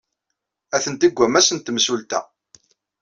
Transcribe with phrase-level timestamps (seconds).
[0.75, 2.19] Atenti deg wammas n temsulta.